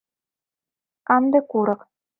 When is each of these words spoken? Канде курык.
Канде 1.11 1.39
курык. 1.49 1.81